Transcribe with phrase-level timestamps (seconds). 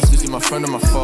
[0.00, 1.00] trust, is he my friend or my foe?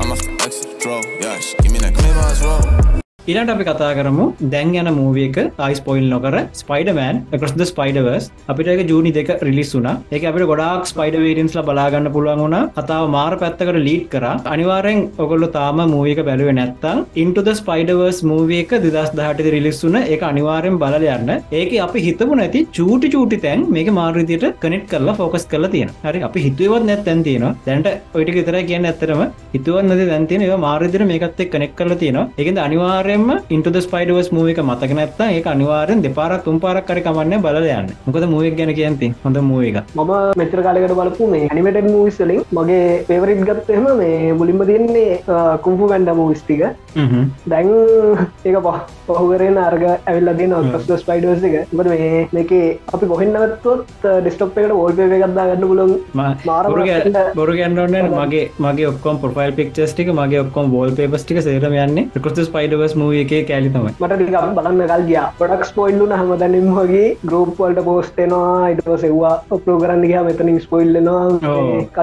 [0.00, 3.01] I'm the exit, draw, yeah, she give me that claim as well.
[3.30, 8.80] ඉරට අපි කතා කරමු දැන් යන මූවියක ice පොයිල් නොකර Spiderman එකස්ද Spider-Verse අපිට එක
[8.88, 9.86] ජූනි දෙක රිලිස් වුන
[10.16, 12.56] එක අපට ගොඩක් ස්පයිඩ වේරන්ස්ල බලාගන්න පුළුවන් වුණ.
[12.78, 14.24] කතාව මාර පැත්තකට ලීඩ් කර.
[14.54, 20.80] අනිවාරෙන් ඔගොල්ල තාම මූවික බැලුව නැත්තම් ඉන්ටද ස්පයිඩවර්ස් මූවියක දෙදස් දහට රිලිස් වුන එක අනිවාරෙන්
[20.82, 21.30] බලල යන්න.
[21.52, 26.24] ඒක අපි හිතපු නැති චූටි චූටි තැන් මේක මාර්විදියට කනෙට් කරලා ෆෝකස් කරලා තියෙන හරි
[26.30, 31.08] අපි හිතුවත් නැත් තැන් තියෙන දැන්ට ඔයිට විතර කියන්න ඇත්තරම හිතුවත් නැති දැන්තින ඒ මාර්විදිර
[31.14, 36.44] මේකත්තේ කනෙක් කරලා තියෙන එකද අනිවාරය අනිවාරෙන්ම ඉන්ට ස්පයිඩවස් මූවක මතක නැත්තා ඒ අනිවාරෙන් දෙපාරක්
[36.46, 39.08] තුම්පාරක් කරි කමන්න බලයන්න මොකද මුවක් ගැන කියන්ති?
[39.24, 45.20] හොඳ මූවක මම මෙත්‍ර කාලකට බලපු මේ අනිමට මූවිස්සලින් මගේ පේවරිට් ගත්තෙම මේ මුලින්ම තියන්නේ
[45.66, 46.62] කුම්පු වැන්ඩ මූවිස්තික
[47.52, 47.70] දැන්
[48.44, 51.56] ඒක පහ පහුවරෙන් අර්ග ඇවිල්ලදී නොස් ස්පයිඩෝස් එක.
[51.76, 52.52] බට මේ මේක
[52.94, 55.92] අපි කොහෙන්නවත්තුවත් ඩිස්ටප්කට ෝල්පේ ගත්දා ගන්න පුලුවන්
[57.40, 62.08] බොරු ගැන්නන්න මගේ මගේ ඔක්කොම් පොෆයිල් පික්චස්ටික මගේ ඔක්කොම් වෝල් පේපස්ටික සේරම යන්නේ.
[62.24, 63.92] කොස් ස්පයිඩවස් මූ එක කෑලි තමයි.
[64.00, 65.20] මට ටික බලන්න කල් ගිය.
[65.40, 71.22] පොඩක් ස්පොයිල්ලුන හමදනින් වගේ ගරුප් වල්ට පෝස්ටේනවා ඉට සෙව්වා ඔප්ලෝ කරන්න ගහ මෙතනින් ස්පොයිල්ලනවා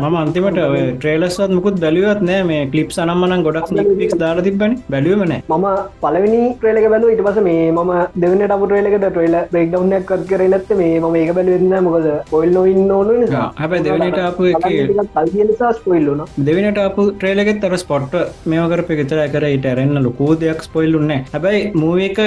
[0.09, 0.59] ම අන්තිමට
[0.99, 2.43] ට්‍රේලස්වත් මුකුත් බැලිවත් නෑ.
[2.49, 3.71] මේ කලිප් සනම්මන ගොඩක්
[4.05, 5.67] ික්ස් දාලා තිබන බැලිවමන මම
[6.03, 7.91] පලවෙනි ට්‍රේලක බැලු ඉට පස මේ ම
[8.23, 13.37] දෙවන ටපු ට්‍රේලකට ට්‍රේල බෙක්ඩවන්නක් කත් කරනත්ත මේ ම ඒක බැලවෙන්න මොකද පොයිල් නොඉන්න ඕන
[13.61, 14.39] හැබැ දෙවනට අප
[15.49, 18.15] නිසා ස්පොයිල්ලුන දෙවනට අප ට්‍රේලගෙත් තර ස්පොට්ට
[18.53, 19.45] මේකර පිතර කර.
[19.55, 20.31] ඉට ඇරෙන්න්න ලොකෝ
[20.89, 22.19] ස්පොයිල්ලුන්න හැබැයි මූවක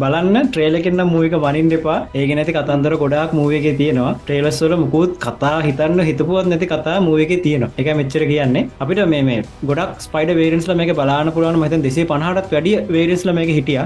[0.00, 4.12] බලන්න ට්‍රේලකෙන්න්න මූවික වනින් දෙපා ඒක නැති කතන්දර ගොඩක් මූවක තියෙනවා.
[4.20, 8.66] ට්‍රේලස්වල මුකුත් කතා හිතන්න හිතපුුවත් නැති කතා මූවක තියෙන එක මෙච්චර කියන්නේ.
[8.80, 13.80] අපිට මේ ගොඩක් ස්පයිඩ වේරන්ස්ල මේක බලාන පුලන මත දෙසේ පහටත් වැඩිය වේරස්ල මේක හිටිය.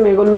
[0.00, 0.32] මේගොල්ල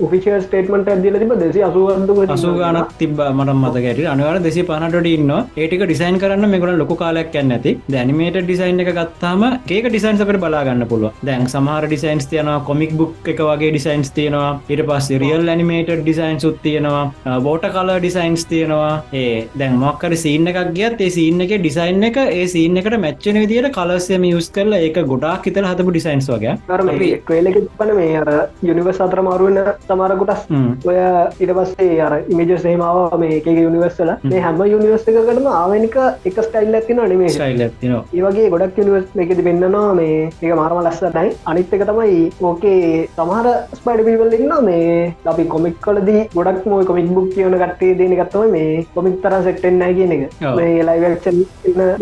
[0.00, 5.32] ඔෆිසිල් ස්ටේටමට ඇදල තිබ දෙසි අසුවන්තු අසුගානක් තිබ මට මත ගැට අනිවර දෙසි පහනට ඉන්න
[5.56, 10.86] ඒටික ඩිසයින් කරන්න මේගොල ලොකු කාලයක් ඇන්නඇති දැනිමේට ඩිසයින් එක ගත්තාම ඒක ඩිසයින්ස පට බලාගන්න
[10.88, 15.90] පුළුව දැන් සමහර ඩිසයින්ස් තියනවා කොමික් බුක් එක වගේ ඩිසයින්ස් තියෙනවා ඉට පස් රියල් ඇනිමේට
[15.98, 19.02] ඩිසයින් සුත් තියෙනවා බෝට කල ඩිසයින්ස් තියෙනවා.
[19.14, 23.40] ඒ දැන් මොක්කර සින්න එකක් ගියත් ඒ සින්න එක ඩිසයින් එක ඒ සින්න එකට මැච්චන
[23.42, 28.30] විදිට කලස්සම යස් කරල ඒක ගොඩක් හිතල හතපු ඩිසයින්ස් වගේ ට්‍රේලක පන මේ අර
[28.62, 30.46] යුනිවස් අතර මාරුවන්න සමර කොටස්.
[30.84, 30.98] ඔය
[31.40, 35.98] ඉට පස්සේ අර ඉමජ සේමාව මේ එක යුනිවස්සල මේ හැම යුනිවස් එකකටම ආවනික
[36.30, 41.34] එක ස්ටයිල් ඇතින අනිමේ ශයිල් ඇතින ඒවගේ ගොඩක් යුනිවස් එකති පෙන්න්නනවා මේ එක මාරම ලස්සටයි
[41.46, 43.46] අනිත් එක තමයි ඕකේ සමහර
[43.78, 48.54] ස්පයිඩ පිවල් ඉන්න මේ අපි කොමික් කලදී ගොඩක් මෝ කොමික් බුක් කියවන කටේ දෙන ගත්තම
[48.56, 50.22] මේ කොමික් තර සෙට්ටෙන්න්න කියන එක.
[50.58, 51.38] මේ ලයිවක්ෂන්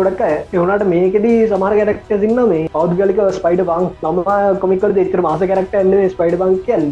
[0.01, 0.23] ගොඩක්
[0.55, 4.21] එවනට මේකෙදී සමහර ගැරක්ට සින්න මේ පෞද්ගලික ස්පයිඩ බං නම
[4.65, 6.87] කොමිකල් දෙතර මාස කරක්ට එන්න ස්පයිඩ බං කියන්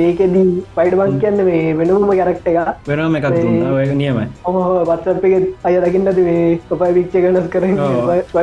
[0.00, 0.46] මේකෙදී
[0.78, 3.28] පයිඩ බං කියන්න මේ වෙනම ගැරක්ට එක වෙනම එකක්
[4.02, 4.26] නියමයි.
[4.44, 4.60] ඔම
[4.90, 5.34] වත්සපක
[5.70, 7.64] අය දකින්නද මේ කොපයි විච්ච ගනස් කර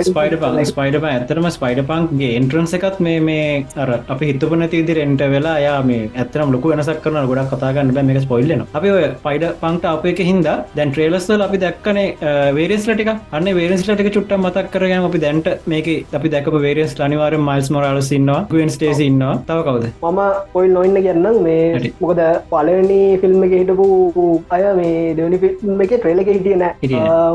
[0.09, 3.49] ස්පයිඩ පං ස්පයිඩ ඇතරම ස්පයිඩ පන්ක්ගේ එන්ට්‍රන්ස එකත් මේ මේ
[3.83, 8.07] අර අපි හිතප නැති විදිරෙන්ට වෙලා යා මේ ඇතරම් ලොක වෙනසක් කරන ගොඩක් කතාගන්න බෑ
[8.09, 8.95] මේක ස්පොයිල්ලන අපි
[9.27, 15.09] පයිඩ පංට අප එක හින්ද දැන් ට්‍රේලස්වල් අපි දැක්කනේ වේරස්ලටික අන්න වේරස්ලටික චුට්ට මතක් කරගම
[15.11, 15.89] අපි දැන්ට මේක
[16.19, 19.33] අපි දැක වේරස් අනිවාර මයිල්ස් මොරල සින්නවා ගුවන් ස්ටේස ඉන්නවා.
[19.47, 19.85] තව කවද?
[20.09, 20.19] මම
[20.53, 21.37] පොයිල් නොඉන්න කියන්නම්.
[21.45, 23.87] මේ මොකද පලවනි ෆිල්ම් එක හිටපු
[24.57, 26.91] අය මේ දෙවනි ෆිල්ම් එක ට්‍රේලක හිටිය නෑ.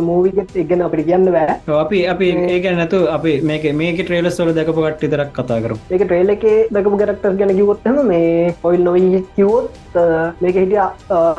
[0.08, 1.56] මූවිකත් එක්ගෙන අපිට කියන්න බෑ.
[1.82, 6.34] අපි අපි ඒක නැතු අපි මේක මේක ට්‍රේලස්වල දැකපු කට්ටි තරක් කතා කරු ඒක ට්‍රේල
[6.37, 6.44] එක
[6.88, 9.99] දකපු ගරක්ටස් ගැන කිවොත්හම මේ පොයිල් නොයි කිවොත්
[10.43, 10.81] මේක හිටිය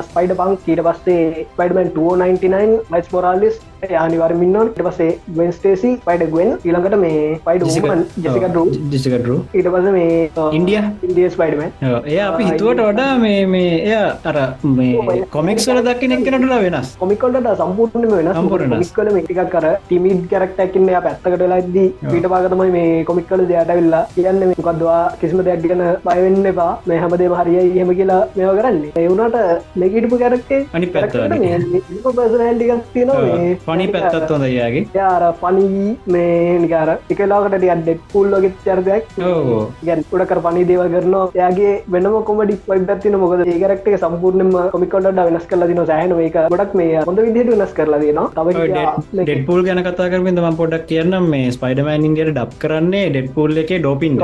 [0.04, 3.58] ස්පයිඩ පං ඊට පස්සේ ස්පයිඩමන් 299 මයිස් මොරාලිස්
[4.00, 8.64] අනිවර්මින්නන් ට පසේ වෙන්ස්ටේසි පයිඩ ගුවෙන් ඊළඟට මේ පයිඩ ූමන් ජෙසිකරු
[8.94, 10.18] ජෙසිකරු ඊට පස මේ
[10.52, 11.64] ඉන්ඩිය ඉන්ඩිය ස්පයිඩම
[12.06, 13.96] එය අපි හිතුවට වඩා මේ මේ එය
[14.32, 14.38] අර
[14.74, 16.92] මේ කොමික්ස්වල දක්ි නෙක්කනටල වෙනස්.
[16.98, 23.46] කොමිකොල්ට සම්පූර්ණම වෙන සම්පූර්ණ මික්කල එකක් කර ටිමිඩ් කරක්ටැකින්න පැත්තකට ලයිද පිට පාගතමයි මේ කොමික්කල
[23.54, 26.70] දෙයට වෙල්ලා කියන්න මේකක්දවා කිසිම දෙයක් ගැන බයවෙන්න එපා.
[26.92, 28.92] මේ හැමදේ හරිය හෙම කියලා මෙව කරන්නේ.
[29.04, 29.38] ඒවුණට
[29.84, 31.18] මෙකිටපු කැරක්ටේ අනි පැත්ත
[32.20, 34.86] පසනල්ටිකක් තියනවා පනි පැත්තත් හොඳ යාගේ.
[35.00, 35.88] යාර පනී
[36.18, 39.06] මේ නිකාර එකලාකට ඩෙක් පුල්ලොගෙත් චර්දයක්
[39.88, 41.26] ගැන් උඩකර පනි දේව කරනවා.
[41.42, 47.04] යාගේ වෙනම කොමඩි පයිබත්තින මොකද ඒකරක්ට සම්පූර්ණම කොමිකොට වෙනස් කරලා දින සෑහන එක ගොඩක් මේ
[47.08, 48.46] හොඳ විදිහට වෙනස් කරලා දෙනවා
[49.20, 54.20] ඩෙඩ්පුල් ගැන කතා කරමින් ම පොඩක් කියන්න මේ ස්පයිඩමෑන් ඉන්දියට ඩබ් කරන්නේ ඩෙඩ්පුල් එක ඩෝපින්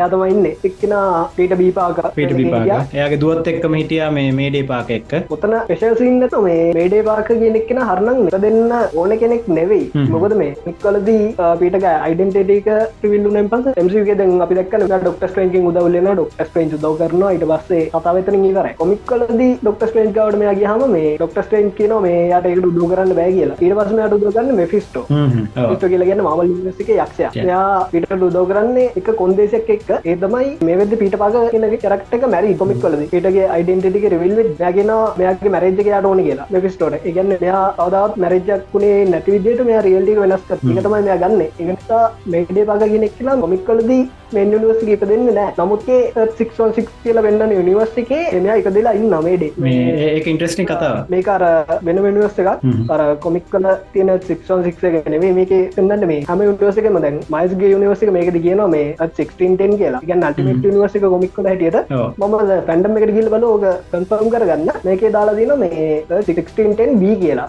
[0.00, 0.94] යාතමයින්න එක්කෙන.
[1.36, 5.12] පීට බීපාක පිට විපාක එයාගේ දුවත් එක්කම හිටියා මේ මේඩේ පාක එක්ක.
[5.36, 9.90] ඔතන පෙශල්සින්නත මේ මේඩේ පාක කියනෙක්ෙන හරණන් එක දෙන්න ඕන කෙනෙක් නෙවෙයි.
[10.14, 11.24] මොකද මේ එක්කලදී
[11.62, 12.68] පීටක අයිඩන්ටේක
[13.02, 17.32] පිල්ලු පස මසිගේ ද අපි දක්න ඩොක්ට ස්ට්‍රේකින් උදවලන ඩොක්ට ස්ට්‍රේන්ජ් දෝ කරනවා.
[17.38, 22.20] ඉට පස්සේ කතාවතන ඉවර කොමික්කලදී ඩොක්ට ස්ට්‍රේන්් කවට මේ ගහම මේ ඩොක්ට ස්ටේන්් කියන මේ
[22.38, 23.56] යට උදු කරන්න බෑ කියලා.
[23.60, 27.24] ඊට යට උදු කරන්න මෙෆිස්ටෝ ට කියලගෙන මවල් නිසික යක්ෂය.
[27.50, 29.88] යා පිට උදෝ කරන්නේ එක කොන්දේශයක් එක්ක.
[30.10, 30.37] ඒතමයි
[30.68, 36.06] මේ වෙද පිට පග කියන කරක්ටක මැරි කොමික් කලද ඒටගේ අයිඩෙන්ටික රිවිල් මෙයාගෙන මෙයාගේ මැරේජ්ක
[36.10, 36.48] ඕන කියලා.
[36.54, 41.42] මෙෆිස්ටෝට එකගන්න මෙයා අවදාත් මැරජක් වුණේ නැති විදියට මේ රියල්ටික වෙනස් තමයි මෙයා ගන්න.
[41.64, 42.04] එනිසා
[42.34, 44.02] මේඩේ පගගෙන කියලා කොමික් කලදී
[44.36, 45.52] මෙන් නිවර්සික ඉප දෙන්න නෑ.
[45.58, 50.98] නමුත්ගේ සික්න් සික් කියල වෙන්න නිවර්සිකේ එමයා එක දෙලා ඉන්න නමේඩේ මේ ඒක ඉන්ට්‍රස්ටි කතාව
[51.14, 51.44] මේක අර
[51.86, 52.66] වෙන වෙනුවස් එකක්.
[52.94, 54.82] අර කොමික් කල තියෙන සික්න් සික්
[55.14, 60.02] නෙවේ මේක පෙන්න්න මේ හම නිවර්සිකම දැන් මයිස්ගේ නිවර්සික මේක කියන මේ 16ටෙන් කියලා.
[60.08, 61.92] ගැන් අල්ටිමට නිවර්සික කොමික් කල හැටියට
[62.22, 62.34] මම
[62.70, 64.70] පැන්ඩම් එකට ගිල් බල ඕක කන්ෆර්ම් කරගන්න.
[64.88, 67.48] මේකේ දාලා දින මේ 16ටෙන් බී කියලා.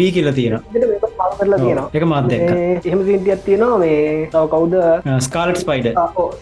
[0.00, 0.56] බී කියල තියෙන
[1.38, 1.88] කරලා තියෙනවා.
[1.98, 3.78] එක මාත්ද එහෙම සිටියක් තියෙනවා.
[3.82, 3.98] මේ
[4.32, 4.74] තව කවුද?
[5.26, 5.88] ස්කාලට් ස්පයිඩ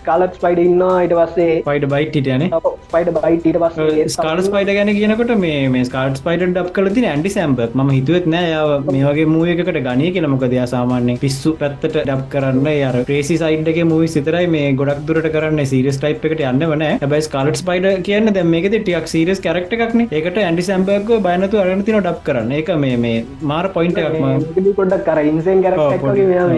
[0.01, 1.57] ස්කාලට් ස්පයිඩ ඉන්න ඉට පස්සේ.
[1.69, 2.47] පයිඩ බයිට් යන
[2.89, 7.81] ස්පයිඩ බයිට පස්සේ ස්කාල ස්පයිඩ ගැන කියනකොට මේ ස්කාට ස්පයිට ඩක් කල ති ඇන්ඩි සම්බක්
[7.85, 8.49] ම හිතුවත් නෑ
[8.93, 10.29] මේ වගේ මූයකට ගනය කියල.
[10.35, 15.29] මොක දයා සාමාන්‍ය පිස්සු පැත්තට ඩබ් කරන්න යාර ප්‍රේසි සයිඩ්ගේ මූවි සිතරයි මේ ගොඩක් දුරට
[15.35, 19.73] කරන්න සිරිස් ටයිප් එකට යන්න වන හැබයි ස්කාලට් ස්පයිඩ කියන්න දැ මේක ටියක් සිරිස් කරක්ට
[19.77, 22.53] එකක්න ඒකට ඇන්ඩි සම්බක් බයනතු අරන තින ඩබ් කරන්න.
[22.53, 24.27] එක මේ මේ මාර පොයින්ට එකක්ම
[24.77, 25.75] පොඩක් කර ඉන්සෙන් කර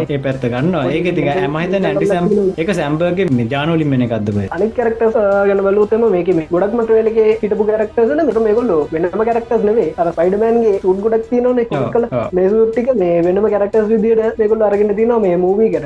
[0.07, 5.19] ඒ පැත්ත ගන්න ඒක ති ඇමහිත ඇන්ටි සම් එක සැම්බර්ගේ ජානෝලින් මෙන එකක්දබ අනි කරක්ට
[5.49, 10.77] ගන බලුතම මේක මේ ගොඩක්ම ට්‍රේලගේ හිටපු කරක්ටසන මෙම මේගොල්ලු වෙනම කරක්ටස් නෙවේ අර ස්පයිඩමන්ගේ
[10.85, 11.65] සුඩ් ගොඩක් තියනන
[11.95, 15.85] කල මේ සුට්ටික මේ වෙනම කරක්ටස් විදිට මේකොල් අරගෙන තින මේ මූවී කර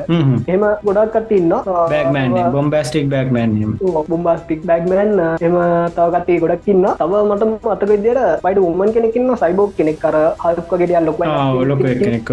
[0.49, 3.53] එම ගොඩක් කටඉන්න බෑගමන් බොම්බස්ටික් බෑගමන්
[4.11, 5.13] බොම්බස්ටික් බෑගමන්
[5.47, 5.57] එම
[5.97, 11.19] තවකටේ ගොඩක් ඉන්න තව මට අතක විදියට පයිඩ උමන් කෙනෙකින්න සයිබෝක් කෙනෙක් කර හල්කගෙඩිය ලොක
[11.71, 12.31] ලොක කෙනෙක්.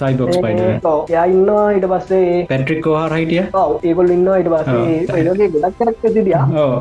[0.00, 3.42] සයිබොක්ස් පයිඩ යා ඉන්නවා ඉට පස්සේ පැට්‍රික් හර හිටිය?
[3.88, 6.36] ඒකොල් ඉන්න ඉට පස්සේ ගොඩක් කරක් සිටිය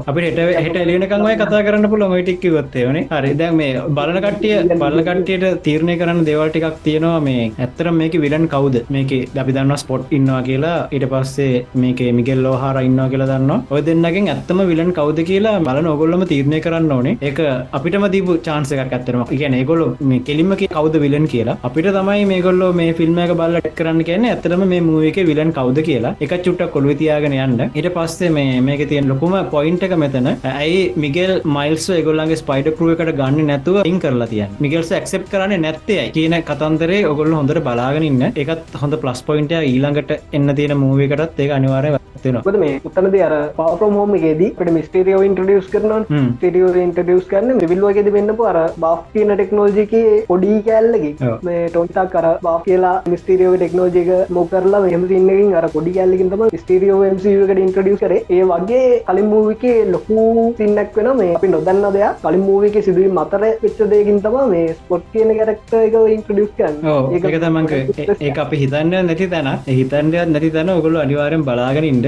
[0.09, 4.77] අපි හෙට හෙට එලියනකංවයි කතා කරන්න පුළ මයිටික් වත්තේ වනේ හරි දැ මේ බලන කට්ටිය
[4.83, 7.19] බල්ල කට්ටියට තීරණය කරන්න දෙවල්ටිකක් තියෙනවා.
[7.27, 8.75] මේ ඇත්තර මේක විලන් කවුද?
[8.95, 9.11] මේක
[9.43, 10.77] අපි දන්න ස්පොට් ඉන්නවා කියලා.
[10.95, 15.87] ඊට පස්සේ මේක මිගෙල් ලෝහාර ඉන්නවා කියලා දන්න ඔය දෙන්නගෙන් ඇත්තම විලන් කවුද කියලා බලන
[15.93, 17.15] ඔගොල්ලම තීරණය කරන්න ඕනේ.
[17.27, 17.39] ඒක
[17.77, 21.57] අපිටම දීපු චාන්සකක් ඇත්තරම කියන ඒගොල්ල මේ කෙලින්මක කවුද විලන් කියලා.
[21.67, 26.15] අපිට තමයි මේගොල්ලෝ මේ ෆිල්ම්මක බල්ලට කරන්න කියන ඇතරම මේ මූවක විලන් කවුද කියලා.
[26.25, 27.61] එක චුට්ටක් කොළු තියාගෙන යන්න.
[27.77, 30.29] ඊට පස්සේ මේ මේක තියෙන් ලොකුම පොයින්ට එක මෙතන.
[30.53, 36.05] ඇයි මිගෙල් මයිල්ස් ගොල්ලන්ගේ ස්පයිඩ කරුවකට ගන්න නැතුව ඉන් කරලා තිය මිගල්ස ක්සප් කරන්න නැත්තේ
[36.17, 38.23] කියන කතන්දරේ ඔගොල්ල හොඳට බලාගෙන ඉන්න.
[38.43, 41.97] එකත් හොඳ ප්ලස් පොයින්ට ඊළඟට එන්න තියෙන මූවකටත් ඒ අනිවාරය
[42.51, 48.35] ොද මේ උත්තනද අර පවප්‍රම් හෝමගේදී පට මිස්ටේරියෝ ඉන්ටඩියස් කරන ටඩියෝ ඉන්ටඩියස් කරන විල්ලුවගෙද වෙන්න
[48.39, 49.93] පර බා් කියන ටෙක්නෝජික
[50.29, 56.31] පොඩි කෑල්ලගේ මේ ටොන්ටා කර බා කියලා මිස්ටේරියෝ ටෙක්නෝජික මොකරලා එහම සින්නකින් අර පොඩි කෑල්ලකින්
[56.33, 58.13] තම ස්ටේරියෝ ම්කට ඉන්ටඩියස් කර.
[58.29, 60.25] ඒ වගේ කලින් මූවිකේ ලොකු
[60.59, 62.19] සින්නක් වෙන මේ අපි නොදන්න දෙයක්.
[62.23, 66.75] කලින් මූවික සිදුවීම මතර වෙච්ච දෙයකින් තම මේ ස්පොට් කියන කරක්ට එක ඉන්ට්‍රඩියස් කන්න
[67.15, 67.73] ඒක තමන්ක
[68.19, 72.01] ඒ අපි හිතන්න නැති තැන හිතන්ඩයක් නැති තැන ඔගොලු අනිවාරෙන් බලාගෙනඉන්න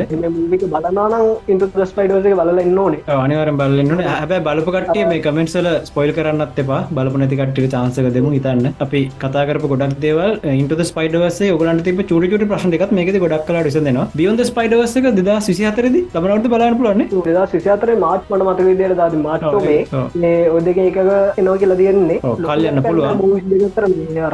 [0.51, 1.15] මේක බලනාන
[1.53, 3.01] ඉන්ට ස්පයිඩෝසක බලන්න ඕනේ.
[3.23, 6.81] අනිවරම් බලන්න හැබැ බලපුකටේ මේ කමෙන්ට්සල ස්පොයිල් කරන්නත් එපා.
[6.99, 8.67] බලප නැති කට්ටික චාන්සක දෙමු හිතන්න.
[8.87, 14.07] අපි කතාකරප ගොඩක් දේවල් ඉන්ට ස්පයිඩවසේ ඔගලන්ට තිබ චුරිචුට ප්‍රශ්න එකත් මේක ගොඩක් කලා ිසදෙනවා
[14.19, 19.81] බියොන්ද ස්පයිඩවසක දෙදා සිහතරද තමනට බලන්න පුලන්න දෙදා සිසිතර මාට් මට මත විදියට දාද මාට්ටෝමේ
[20.23, 20.99] මේ ඔදක එකක
[21.41, 22.19] එනෝ කියලා තියෙන්නේ.
[22.47, 23.17] කල්යන්න පුළුවන්.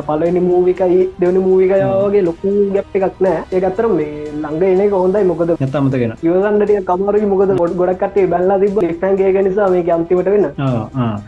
[0.10, 3.44] පලනි මූවිකයි දෙවනි මූවිකයාගේ ලොකු ගැප් එකක් නෑ.
[3.56, 5.24] ඒකත්තර මේ ළඟ එන හොඳයි.
[5.32, 10.48] මොකද නතමතගෙන ඉවසන්නට කමර මොකද ගොඩ ගොඩක්ටේ බැල්ලා තිබ ක්ගේ නිසා මේ අන්තිමට වෙන්න.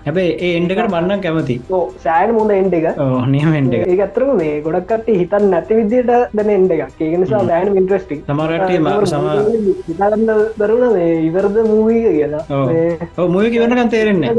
[0.05, 1.57] හැබැයි ඒ එන්ඩකට බන්න කැමති.
[2.05, 3.01] සෑන් මුද එන්ඩ එක.
[3.27, 7.01] නියමෙන්ට ඒ අතරම මේ ගොඩක්ට හිතන් නැති විදියට දැන එන්ඩ එකක්.
[7.01, 9.27] ඒ නිසා බෑන ඉන්ට්‍රස්ටි සමරටේ සම
[10.59, 12.43] දරුණ මේ ඉවරද මූවීක කියලා.
[13.27, 14.35] මුව කිවන්නකන් තේරෙන්නේ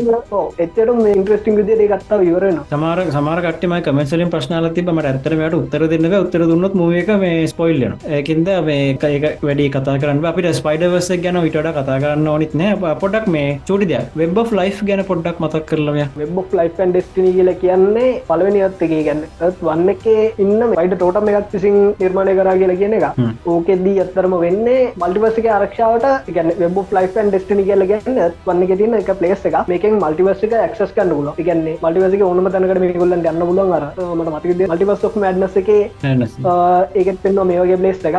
[0.59, 6.47] එච්චට මේ ඉන්ට්‍රස්ටිං විදියට ගත්තා විවරන සමාර සමාරකටම කමසලින් ප්‍රශ්නාල තිබමට ඇතරමට උත්තර දෙන්නව උත්තර
[6.47, 11.99] දුන්නත් මුවක මේ ස්පොයිල්ලන ඒකින්ද මේ එක වැඩි කතා කරන්න අපිට ස්පයිඩවස ගැන විට කතා
[12.05, 12.95] කරන්න ඕනිත් නෑ.
[13.03, 18.63] පොඩක් මේ චුටිද වෙබ් ලයි් ගැන පොඩ්ඩක් මතක් කරලම වෙබ් ලයි් ඩෙස්ටිනි කියල කියන්නේ පලවෙනි
[18.69, 19.23] අත් එක ගැන්න
[19.63, 23.07] වන්න එකේ ඉන්න මයිට තෝටම එකක් විසින් නිර්මාණය කරා කියලා කියන එක.
[23.47, 29.45] ඕකෙදී අත්තරම වෙන්නේ මල්ටිවසික ආරක්ෂාවට ගැන වෙබ් ලයිෆන් ඩෙස්ටිනි කියල ගන්න වන්න තින්න එක පලේස්
[29.51, 33.85] එක මේකෙන් මල්ටිවසික ක්ස් කන්න ල ගන්න මල්ටිවසික ඕනම තැනකට මේ ගොල්ලන් ගන්න පුලන් අර
[34.19, 35.71] මට මතික මල්ටිවස් මඩ්නස එක
[37.03, 38.17] ඒකත් පෙන්වා මේ වගේ බ්ලේස් එක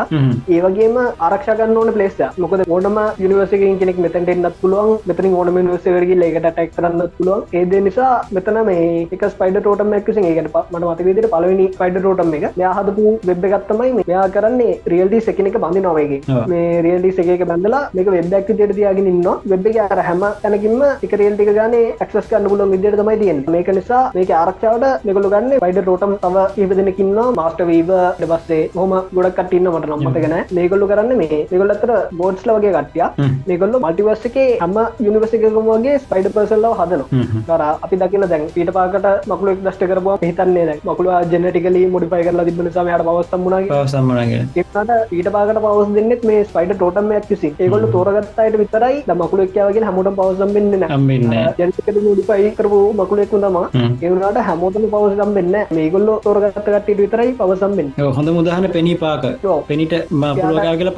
[0.50, 5.00] ඒවගේම ආරක්ෂ රක්ෂගන්න ඕන පලේස මොකද ඕනම යනිවර්සිකින් කෙනෙක් මෙතැට එන්නත් පුළුවන්.
[5.10, 7.46] මෙතන ඕනම නිවර්සවරගේ ලේකට ටැක් කරන්න පුළුවන්.
[7.60, 12.46] ඒද නිසා මෙතන මේ එක ස්පයිඩ ටෝටම ක්සින් ඒකට මට මතකවිදිට පලවෙනි පයිඩ ටෝටම් එක
[12.60, 16.22] මෙයා හදපු වෙබ් ගත්තමයි මෙයා කරන්නේ රියල්ඩි සෙකන එක බඳි නොවගේ.
[16.53, 21.18] මේ රියල්ඩි එක බැඳලා මේක වෙබ්බැක් විදියට තියාගෙන ඉන්න වෙබ් එක අර හැම තැනකින්ම එක
[21.22, 23.56] රියල්ටි එක ගානේ ඇක්සස් කරන්න පුළුවන් විදියට තමයි තියෙන්නේ.
[23.58, 27.27] මේක නිසා මේක ආරක්ෂාවට මේගොල්ලෝ ගන්න පයිඩ ටෝටම් තව කීප දෙනෙක් ඉන්නවා.
[27.42, 30.48] මාස්ටර් වීව ඊට පස්සේ කොහොම ගොඩක් කට්ටිය ඉන්නවා මට නම් මතක නැහැ.
[30.58, 33.34] මේගොල්ලෝ කරන්නේ මේ මේගොල්ලෝ අතර බෝඩ්ස්ලා වගේ කට්ටියක් හ්ම්.
[33.50, 38.72] මේගොල්ලෝ මල්ටිවර්ස් එකේ හැම යුනිවර්ස් එකකම වගේ ස්පයිඩර් පර්සන්ලව හදනවා අර අපි දකින දැන් පීට
[38.77, 43.62] පාකට මකුලෙක් දෂ්ට කරපුවා හිතන්නේ දැන් මකුලවා ජෙනටිකලි මොඩිෆයි කරලා තිබෙන නිසා මෙයාට පවස් සම්මුණා
[43.63, 43.82] කියලා.
[43.84, 47.55] පවසම්මනගෙන ඒකට ඊට පාකට පවස් දෙන්නෙත් මේ ස්පයිඩර් ටෝටම් එකක් විසින්.
[47.65, 50.98] ඒගොල්ලෝ තෝරගත්ත අයට විතරයි දැන් මකුලෙක් කියවගෙන හැමෝටම පවස් හම්බෙන්නේ නැහැ.
[50.98, 51.55] හම්බෙන්නේ නැහැ.
[51.62, 53.65] ජෙනටිකලි මොඩිෆයි කරපු මකුලෙක් තමයි.
[53.77, 53.93] හ්ම්.
[54.03, 55.79] ඒ වුණාට හැමෝටම පවස් හම්බෙන්නේ නැහැ.
[55.79, 58.12] මේගොල්ලෝ තෝරගත්ත කට්ටියට විතරයි පවස් හම්බෙන්නේ.
[58.20, 59.25] හොඳ මුදහන පෙනී පාක.
[59.67, 60.98] පෙනිට පුළුවකා කියලා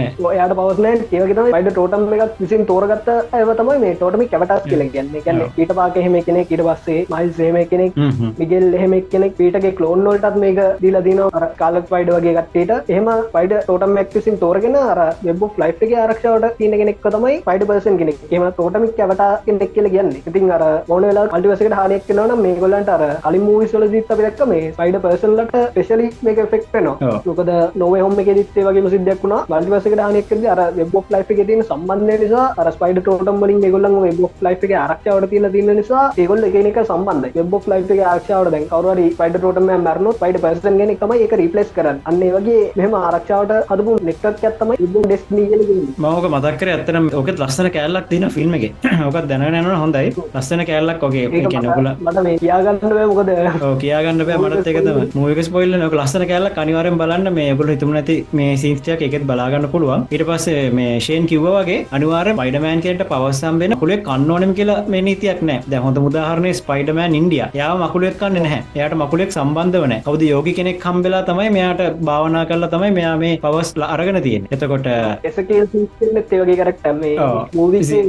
[0.00, 4.84] සම්බුන්නෑ එයාට පවස්නෑ ඒවගේ පයිඩ ටෝටම් එකක් විසින් තෝරගත්ත ඇව තමයි මේ ටෝටමි කැවටස් කියල
[4.94, 5.24] කියන්නේ.
[5.26, 8.00] ගැන්න ඊට පාක එහෙම කෙනෙ ඊට පස්සේ මයිල් සේම කෙනෙක්
[8.40, 11.22] මිගෙල් එහෙම කෙනෙක් පීටගේ කලෝන් නොල්ටත් මේක දීල දින
[11.62, 17.02] කාලක් පයිඩ වගේ ගත්තේට එහම පයිඩ ටෝටම් මක්සින් තෝරගෙන අර වෙබ් ලයි් ආරක්ෂාවට තියන කෙනෙක්
[17.06, 18.18] තමයි පයිඩ පර්සන් කෙනෙක්.
[18.30, 20.10] එම තෝටමික් කැවට කෙනෙක් කියල කියන්න.
[20.28, 24.42] ඉතින් අර මොන වෙලා අල්ටිවසකට හානයක් කෙනවන මේ ගොල්ලන්ට අර අලි මූවිස්වල දිත් අපි දැක්ක
[24.52, 27.20] මේ පයිඩ පර්සන්ලට පෙශලි මේක ෆෙක්ට නවා ඔව්.
[27.28, 27.50] මොකද
[27.82, 29.44] නොව හොම එක දිත්තේ වගේ සිද්ධයක් වුණා
[29.90, 34.20] වල්ටිවසකට හානයක්කද අර වෙබ් ලයි් එක තියෙන සම්බන්ධය නිසා අර ස්පයිඩ ටෝටම් වලින් ඒගොල්ලන් වෙබ්
[34.46, 39.06] ලයි් එක ආරක්ෂාවට තියෙන නිසා ඒගොල්ල එකන එක සම්බන්ධ වෙබ් ලයි් එක ආරක්ෂාවට දැන් කවරුහරි
[39.20, 42.00] පයිඩ ටෝටම මරනොත් පයිඩ පර්සන් ගෙනෙක් තමයි ඒක රිපලස් කරන්න.
[42.04, 43.52] අන්න වගේ මෙහම ආරක්ෂාවට
[44.50, 45.64] ඇත්තමයි ඉබ ඩෙස්නී කියල
[45.98, 48.66] මෝක මතක්කර ඇත්තනම් ඕකත් ලස්සන කෑල්ලක් තින ෆිල්ම් එක.
[49.06, 50.14] ඕකත් දැනගනන හොඳයි.
[50.34, 52.78] ලස්සන කෑල්ලක් ඔගේ කියනකුල මට කියාගන්න
[53.12, 53.30] මොකද.
[53.84, 58.16] කියගන්න බෑ මටත් එකතම මූක ස්පොයිල්ල නොක ලස්සන කෑල්ල කනිවරෙන් බලන්න මේ ගොල හිතුම නැති
[58.32, 60.06] මේ සිංස්ටයක් එකෙත් බලාගන්න පුළුවන්.
[60.14, 65.02] ඊට පස්සේ මේ ෂේන් කිව්ව වගේ අනිවාර පයිඩමෑන් කෙන්ට පවස්සම් වෙන කුලේ කන්නෝනම් කියලා මේ
[65.08, 65.60] නීතියක් නෑ.
[65.70, 68.62] දැ හොඳ මුදාහරණය ස්පයිඩමෑන් ඉන්ඩිය යා මකුලෙක් කන්න නැහැ.
[68.78, 73.32] එයාට මකුලෙක් සම්බන්ධ වන කවද යෝගි කෙනෙක් කම්බෙලා තමයි මෙයාට භාවනා කරලා තමයි මෙයා මේ
[73.44, 74.88] පවස් අරගෙන තියෙන එතකොට
[76.32, 77.02] ඒවගේ කරක්ටම.
[77.54, 78.00] මූවිසි.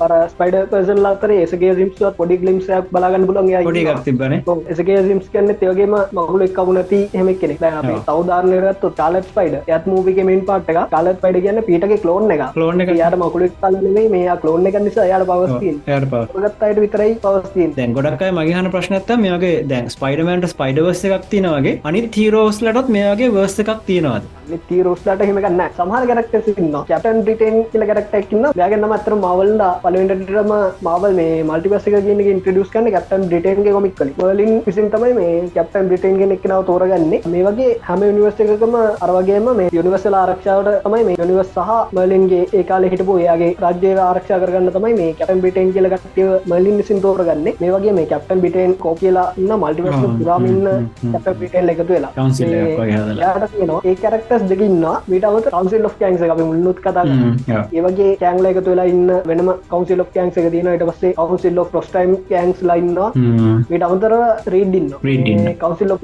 [0.00, 4.42] පර ස්පයිඩ පර්සන් ලතර ඒසගේ සිම්ස්ුවත් පොඩි ගලිම්සයක් බලාගන්න පුලන් පොඩි එකක් තිබ්බනේ.
[4.74, 7.64] එසගේ සිම්ස් කන්න ඒවගේම මගුල එක් කවුනති හෙමක් කෙනෙක්.
[8.08, 10.80] සෞධාරනයරත් ටාලත් පයිඩ යත් මූවික මේන් පාට් එක
[11.14, 15.06] ටාලත් පයිඩ කියන්න පීටගේ කලෝන් එක ක්ලෝන් එක යාට මකුලෙක් කලනේ මේ කලෝන් එක නිසා
[15.10, 21.28] යාට පවස්තිීන් ගත් අයට විතරයි පවස්තිීන් දැන් ගොඩක්යි මගේහන ප්‍රශ්නත්ත මේගේ දැන් ස්පයිඩමන්ට ස්පයිඩවස්ස එකක්
[21.34, 24.32] තියෙනවගේ අනි තීරෝස්ලටත් මේගේ වර්ස්ස එකක් තියෙනවාද?
[24.68, 30.52] තීරෝස්ලට හෙමගන්න සමහර කරක්ටසින්න කැපටන් බ්‍රිටන් කියල කරක්ටක්න්න යාගන්න මත්තර මවල්ල පලවෙන්ටටම
[30.86, 34.52] මවල් මේ මල්ටිපස ගෙන ඉන්ට්‍රඩියස් කන්න කැප්ටන් බ්‍රිටන්ගේ කොමික් වලින්.
[34.66, 37.22] විසින් තමයි මේ කැප්ටන් බ්‍රිටන් ගෙන එක්නව තෝරගන්නේ.
[37.34, 42.84] මේ වගේ හැම යනිවර්ස එකකම අරවගේම මේ යනිවර්සල ආරක්ෂාවට තමයි මේ යනිවස් සහ මලින්ගේ ඒකාල
[42.92, 47.48] හිටපු යාගේ රජ්‍යව ආරක්ෂා කරගන්න තමයි මේ කැපන් බිටන් කියල ගටව මලින් විසින් තෝරගන්න.
[47.60, 51.12] මේ වගේ මේ කැප්ටන් බිටන් කෝ කියලා ඉන්න මල්ටිවර්ස හ්ම්, පුරාමින්න හ්ම්, හ්ම්.
[51.14, 52.12] කැප පිටන් එකතු වෙලා.
[52.18, 53.22] Council එකක් මේ වගේ හදලා.
[53.24, 53.80] යාට තියෙනවා.
[53.90, 57.04] ඒ කැරක්ටස් දෙකන්න මීට අමත කවන්සිල් කෑන්ස අපි මුල්ලුත් කතා.
[57.78, 62.62] ඒවගේ කෑංල එකතු වෙලා ඉන්න වෙනම කවන්සිල් කෑන්ස එක තියෙන ට පස්සේ කවන්සිල් ප්‍රස්ටයිම් කෑන්ස්
[62.70, 62.98] ලයින්න
[63.72, 64.16] මීට අමතර
[64.56, 64.88] රේඩ්ඩින්න.
[65.64, 65.96] කවන්සිල්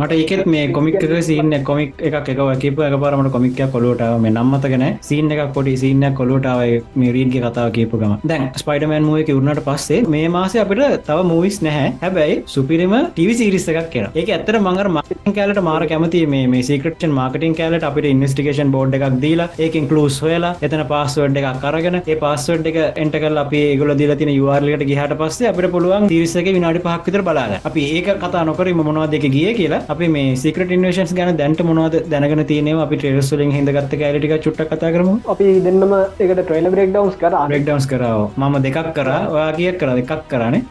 [0.00, 3.66] මට ඒකෙත් මේ කොමික් එක සීන්න කොමික් එකක් එක කිප එක පරමට කොමික්ය
[4.00, 6.60] කොලෝටාව මේ නම්මතගෙන සීන් එකක් පොඩි සිීන්න කොලෝටාව
[7.00, 11.88] මේ රීඩ්ගේ කතාව කියපුගම දැන් ස්පයිඩමන් මුව කිවුණට පස්සේ මේ මාස අපිට තව මූවිස් නැහැ.
[12.02, 17.14] හැබැයි සුපිරිම ටව සිරිස එකක් කියෙන ඒක ඇත්තර මඟර මාර්ටින් කෑලට මාර කැමති මේ සිකටන්
[17.20, 22.18] මාර්ටින් කෑලට අපිට ඉන්වස්ටිකේෂන් බෝඩ් එකක් දීලා ඒකින් කලස් හොයලා එතන පස්සවඩ් එකක් කරගෙන ඒ
[22.24, 27.24] පස්සවඩ් එක එන්ටකල් අපි ගොල දිල තින යවාර්ලට ගහට පස්සේ අපිට පුළුවන් තිරිසක විනාඩි පහක්විතර
[27.28, 31.62] බලාග අපි ඒක කතා නොකර මොනවද එක ගිය කියලා අපි මේ සිකට ඉන්වේශන්ස් ගැන දැන්ට
[31.70, 33.52] මොනවද දැනගෙන තියනවා අපි ට්‍රේස්වලින්
[33.90, 35.14] හිදගත්ත කෑලිටික චුට්ට කතා කරමු.
[35.32, 35.92] අපි දෙන්නම
[36.24, 39.10] එකට ට්‍රේල බ්‍රෙක් ඩවන්ස් කර රෙක්ඩවන්ස් කරාව මම දෙකක් කර
[39.58, 39.90] කියක් කර?
[40.00, 40.62] දෙකක් කරනේ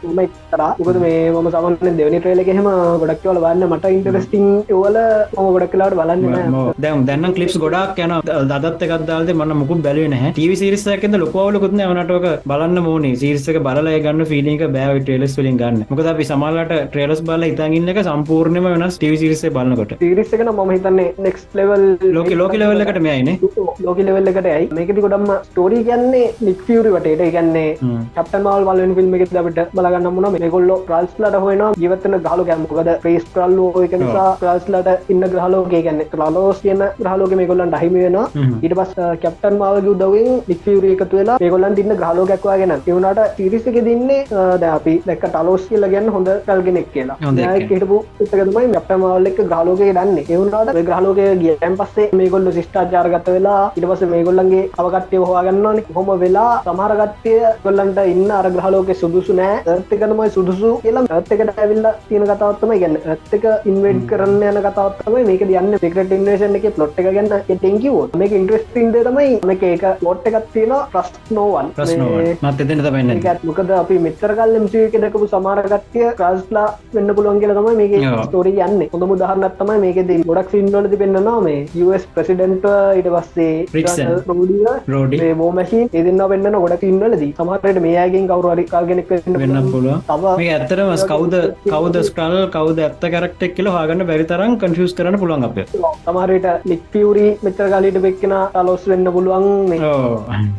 [0.52, 0.62] කර.
[0.82, 2.68] උකද මේ මම සමන්න දෙවනි ට්‍රේල එහෙම
[3.02, 4.98] ගොඩක්වල වන්න මට ඉන්ටරස්ටිං වල
[5.36, 8.16] ම ගොඩක් කලාට බලන්න දැම් දැන්න කලිප් ගොඩක් යන
[8.52, 14.30] දත් එකක්දාද මන්න මුකු බැලුව හ ටව සිරිසකද ලොකවලකුත්න වනටක බලන්න මෝනි සිරිසක බලය ගන්න
[14.32, 15.84] ෆිලික බෑව ටේලස් වලින් ගන්න.
[15.92, 21.46] මොකද අපි සමල්ලට ට්‍රේලස් බල ඉතාගන්නක සම්පූර්ණම වෙනස් ටව සිරිසේ බලන්නකොට තිරිස්සකන ම හිතන්නේ නෙක්ස්
[21.58, 21.84] ලෙවල්
[22.16, 23.30] ලෝක ලෝක ලෙවල්ලකට මෙයයින
[23.86, 24.68] ලෝක ලෙවල්ලකට ඇයි?
[24.78, 27.68] මේකති ගොඩම්ම ස්ටෝරී කියන්නේ නික්ෆියරි වටේට ගන්නේ
[28.16, 33.24] කප්ටන් මල් වල ෆිල්ම් එක දට බලගන්න මුණ මේගොල්ල ප්‍රල්ස්ලට හොන ජීවතන ගහලු ගැමකද ප්‍රේස්
[33.34, 38.18] ප්‍රල්ලු එක නිසා ප්‍රල්ස්ලට ඉන්න ග්‍රහලෝගේ ගන්න ලෝස් කියන ග්‍රහලෝක මේගොල්ලන් ඩහිම වෙන
[38.64, 44.20] ඊට පස් කැප්ටන් මාවගේ උදවෙන් නික්ෆියරි එකතු වෙලා ඒගොල්ලන් තින්න ගහලෝකක්වා ගෙන එවුණට තිරිසක දින්නේ
[44.62, 47.16] ද අපි දැක් ටලෝස් කියල ගැන්න හොඳ කල්ගෙනෙක් කියලා.
[47.70, 53.72] හිටපු එතකතුමයි කැප්ට මවල්ල එක ගහලෝකේ දන්නේ එවුණට ග්‍රහලෝක ගියන් පස්සේ මේගොල්ල සිස්ට ශිෂ්ඨාචාරගත වෙලා
[53.76, 59.56] ඉටවස මේගොල්ලන්ගේ අවකට්ටය හවාගන්නවන හොම වෙලා සමහරගත්තය ගොල්ලන්ට ඉන්න අරග්‍රහලෝක සුදුසු නෑ.
[59.66, 65.78] ඇත්තකනමයි සුදුසු කියලා ඇත්තකට ඇවිල්ල තියෙන කතාවත්තම ගැන්න ඇත්තක ඉන්වඩ් කරන්න යන කතාවත්තම මේක යන්න.
[65.84, 70.76] පිකට ඉන්වේශන් එක පලොට් එක ගන්න ටෙංකිවෝ මේක ඉන්ට්‍රස්ටින්ද තමයි මේක ඒක ලොට් එකක් තියෙන
[70.94, 77.40] ප්‍රශ්නෝවන් ප්‍රශ්නෝව මත් එතන තමයින්න ඒකත් මොකද අපි මෙතරකල් MCක දැකපු සමාරගත්ය ක්‍රස්ලා වෙන්න පුළුවන්
[77.42, 77.98] කියලා තමයි මේක.
[78.20, 78.86] ස්ටෝරි යන්න.
[78.92, 82.66] හොඳ මුදහරන්නත් තමයි මේකෙද ගොඩක් සින්වලද පෙන්න්නවා මේ US ප්‍රසිඩන්ට
[83.00, 83.50] ඉට පස්සේ.
[84.30, 90.92] රෝඩිය රෝඩි බෝමශී එදන්න වෙන්න ගොඩක් ඉන්නලදී සමහරයට මේයාගෙන් කවරු අරිකාගෙනෙක් වෙන්න පුළුව මේ ඇත්තරම
[91.12, 91.42] කවද
[91.72, 95.58] කවද ස්කල් කවද ඇත්ත කරක්ටෙක් කියල හගන්න බැරිතරම් කන්ෆියස් කරන පුළුවන් අප
[96.06, 99.48] සමහරයට ලික් පියවරි මෙතර කාලීට වෙක්කෙන අලොස් වෙන්න පුළුවන්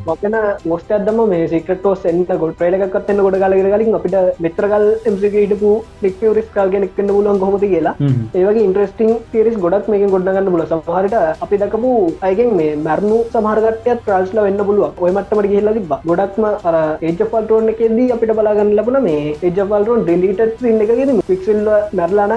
[0.09, 0.37] මොකන
[0.71, 5.71] මොස්ට අදම මේ සිකටෝ සෙන්ට ගොඩ ්‍රේලකත්න්න ගොඩ කාලගර කලින් අපිට මෙත්‍රකල් එමසිකටපු
[6.05, 7.95] ලික් පියවරිස් කාල් ගෙනෙක් වන්න පුළුවන් කොමති කියලා.
[8.39, 11.91] ඒවගේ ඉන්ට්‍රස්ටිං පිරිස් ගොඩක් මේක ගොඩගන්න පුල සමහරට අපි දකපු
[12.27, 16.75] අයගෙන් මේ මැරණු සමහරගටයත් ප්‍රාශ්ල වෙන්න පුළුව ඔය මට්ටමට කියල්ලා තිබ ගොඩක්ම අර
[17.09, 20.41] ඒජපල්ටෝන් එකෙදී අපිට බලාගන්න ලබන මේ ඒජපල්ටෝන් ඩිලිට
[20.85, 22.33] එකගෙන පික්සල්ල මැරලාන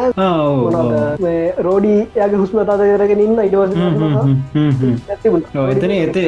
[1.69, 3.73] රෝඩී යාගේ හුස්මතාද කරගෙන ඉන්න ඉටවස
[5.75, 6.19] එතන එත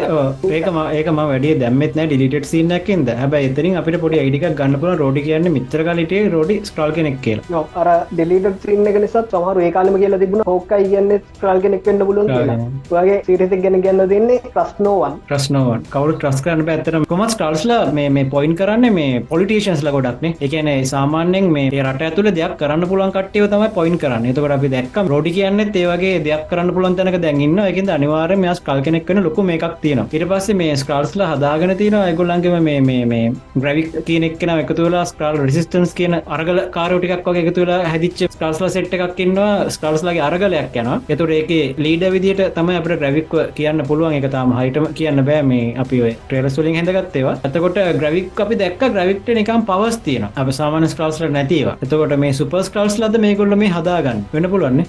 [0.53, 5.49] ඒකම ඒකම වැඩිය දැම්මත් නෑ ඩිලිට සින්නක්කින්ද හැබ එතරින් අපිට පොඩි අයිඩික ගන්නපුල රෝඩි කියන්න
[5.57, 7.65] මිත්‍ර කලිටේ රෝඩි ස්ට්‍රල් කෙනෙක් කියලා.
[7.81, 10.47] අර ඩෙලිට සින්න එක නිසත් සමහර ඒ කාලම කියලා තිබුණ.
[10.51, 12.59] හෝකයි කියන්න ස්ට්‍රල් කෙනෙක් වෙන්න කියලා.
[12.91, 18.27] වගේ සිරිතක් ගැන ගැන්න දෙන්නේ ප්‍රශ්නෝවන් ප්‍රශ්නෝවන් කවු ට්‍රස් කරන්න පැත්තර කොමත් ස්ටල්ස්ලා මේ මේ
[18.27, 23.65] පොයින් කරන්න මේ පොලිටේෂන්ස්ල ගොඩක්නේ එකන සාමාන්‍යෙන් මේ රට ඇතුල දෙයක් කරන්න පුලන් කට්ටයව තම
[23.77, 24.27] පොයින් කරන්න.
[24.27, 28.83] එතකට අපි දැක්කම් රෝඩි කියන්න ඒවගේ දෙයක් කරන්න පුළන් තැනක දැන්න්න එකද අනිවාර මෙස් කල්
[28.87, 33.33] කෙනෙක් වන ලොකු මේක් තියෙන ඉට පස්සේ මේ ස්කාල්ස්ල හදාගෙන තියෙන ඇගොල්ලන්ගේම මේ මේ මේ
[33.57, 40.27] ග්‍රවික් කියනෙක්න එකතුලා ස්කාල් රිසිස්ටන්ස් කියන අරගල කාරටිකක් වගේ එකතුලා හැදිච්ච ස්කාල්ස්ල සෙට් එකක්කින්නවා ස්කාල්ස්ලගේ
[40.29, 42.87] අරගලයක් යන එතුර ඒක ලීඩ විදිට තම අප
[43.31, 47.35] ග්‍රවික් කියන්න පුළුවන් එක තාම හයිටම කියන්න බෑ මේ අපි ට්‍රේලස්වලින් හැඳගත්තේවා.
[47.45, 52.71] ඇතකොට ග්‍රවික් අපි දැක් ග්‍රවික්ට නිකම් පවස් තියන අප සාමාන ස්කාල්ස්ල නැතිව එතකොට මේ සුපස්
[52.71, 54.25] කාල්ස් ලද මේ කොල්ල මේ හදාගන්න.
[54.35, 54.87] වෙන පුළුවන්නේ?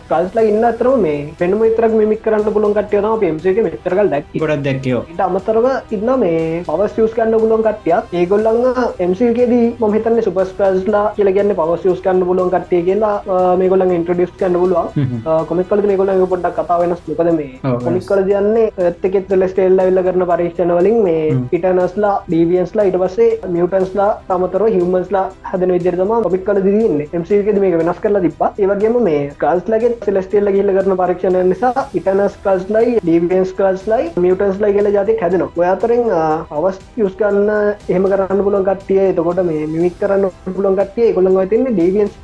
[0.00, 5.02] ස්කල්ස්ලා ඉන්න අතරම මේ පෙනුම ඉතරක් මික් කරන්න පුළුවන් කටයන පම්සේක මෙතරකල් දැක් ගොඩක් දැක්කයෝ
[5.14, 11.88] ඉට අමතරව ඉන්න මේ පවස් ියස් කන්න පුලුවන් කටයක් ඒගොල්ලන්න එමසේකේදී මහිතන්න සුපස්කස්ලා කියලගන්න පවස්
[11.90, 13.14] ියස් කන්න පුලුවන් කටේ කියලා
[13.62, 17.00] මේගොලන් ඉන්ට්‍රඩියස් කන්න පුළුවන් කොමිකල මේගොල පොඩක් කතා වෙනස්.
[17.08, 22.98] මොකද මේ කොමික් කල දන්නේ ඇත්තකෙත් ලෙස්ටේල්ල විල්ල කරන පරීක්ෂණ වලින් මේ ඉටනස්ලා ඩීවියන්ස්ලා ඉට
[23.02, 28.52] පස්සේ මියටන්ස්ලා තමතර හිවමස්ලා හදන විදිරතම කොමික් කල දින්න එමසේකද මේක වෙනස් කරලා තිබ්බා.
[28.58, 35.18] ඒවගේම මේ කල්ස්ලගේ සෙලස්ටේල්ල කියල්ල කරන පරීක්ෂණ නිසා ඉටනස් කල්ස්ලයි ඩීවියන්ස් කල්ස්ලයි මියටන්ස්ලා කියල ජාති
[35.22, 36.04] හැදන ඔයාතරෙන්
[36.50, 37.50] අවස් යස් කන්න
[37.90, 42.14] එහම කරන්න පුලන් කටිය එතකොට මේ මික් කරන්න පුලන් කටිය කොළන් තින්නේ ඩීවියන්ස්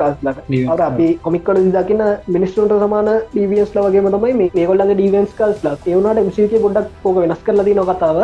[0.72, 6.54] අර අපි කොමික්කල දකින මිනිස්සුන්ට සමාන ඩීවියන්ස් ලවගේ තමයි මේ කොල්ලගේ ඩීවියන්ස් කල්ස්ලා ඒවනට මසික
[6.64, 8.18] පොඩක් පෝක වෙනස් කරලදී නොකතාව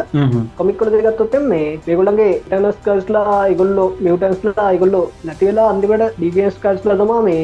[0.58, 7.42] කොමික්කොල දෙගත්තොත් මේ මේගොල්ලන්ගේ ටනස් කර්ස්ලා ඉගොල්ලෝ මියටන්ස්ලා ඉගොල්ලෝ නැතිවෙලා අන්තිමට ඩිවියස් කර්ස්ලා තමා මේ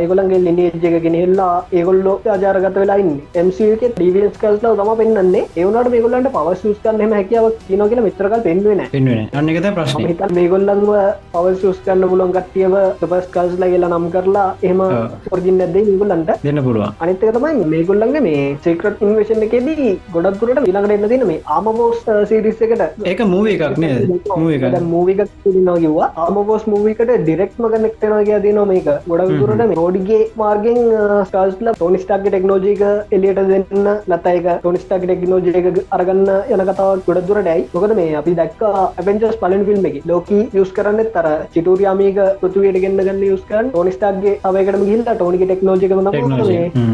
[0.00, 7.16] ඒගොලන්ගේ ලිනිේජ්ජක ගෙනහෙල්ලා ඒගොල්ලෝ ආජාරගත වෙලායින්න එමක ඩිවියස් කර්ස්ලා තම පෙන්න්නේ ඒවනට මේගොල්ලන්ට පවස්ෂස්කන්න හෙම
[7.18, 10.92] හැකියාව කියන කියලා මිත්‍රකල් පෙන්වෙන පෙන්වෙන අන්න එකත ප්‍රශ්නය හිත මේගොල්ලන්ව
[11.34, 12.74] පවස්ෂස් කන්න පුලොන් කට්ටියව
[13.04, 14.82] පස් කල්ස්ලා කියලා නම් කරලා එහෙම
[15.26, 16.94] පොර්ජින් ඇද ගොල්ලන්ට දෙන්න පුළුවන්.
[17.00, 22.84] අනිතක තමයි මේගොල්ලන්ගේ මේ සේක්‍රට ඉන්වේශන් එකෙදී ගොඩක්තුරට විළඟට එන්න තින මේ ආමබෝස් සිරිස් එකට.
[23.12, 24.12] ඒක මූව එකක් නේද?
[24.28, 28.88] මූව එක මූවික කිවා ආමබෝස් මූවිකට ඩිරෙක්ම කනෙක්ටනගේ දී නො මේක.
[29.10, 30.80] ගොඩක්තුරට රෝඩිගේ මාර්ගෙන්
[31.28, 32.82] ස්ටල්ස්ල ටොනිස්ටාක් ටෙක්නෝජික
[33.16, 39.64] එලියට දෙන්න නතයික ටොනිස්ටාක් ටෙක්නෝජයක අරගන්න යන කතාවක් ගොඩදුරටයි මොකද මේ අපි දක් ඇපෙන්චස් පලන්
[39.68, 39.96] ෆිල්ම් එක.
[40.12, 40.30] ලෝක
[40.62, 45.92] යස් කරන්න තර චිටූරයාමීක පෘතුවයට ගන්න ගන්න යස්කන් ටොනිස්ටාක්ගේ අවකට ගිල්ල ටෝනික ටෙක්නෝජික.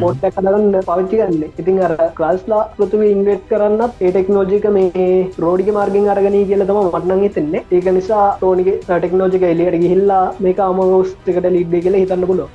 [0.02, 5.08] පොට්ට කදගන්න පවිච්චි ගන්න ඉතින් අර ක්ලාස්ලා පෘතුව ඉන්වේට් කරන්නත් ඒ ටෙක්නෝජික මේ
[5.44, 7.62] රෝඩික මාර්ගෙන් අරගන කියල තම මටනන් හිතෙන්නේ.
[7.76, 12.46] ඒක නිසා ටෝනික ටෙක්නෝජික එලියට ගිහිල්ලා මේ අමෝස්කට ලිඩ්ඩ කියලා හිතන්න පුලො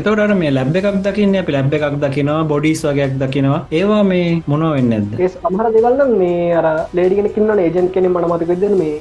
[0.00, 3.60] එතවට මේ ලැබ් එකක් දකින්න අපි ලැබ් එකක් දකිනවා බොඩිස් වගේයක් දකිනවා.
[3.80, 6.66] ඒවා මේ මොනෝ වෙන්න ඇද ඒ අමහර දෙවල්න්න මේ අර
[6.98, 8.94] ලේඩිගෙන කින්න ඒජන් කෙනෙ මනමතක විදන මේ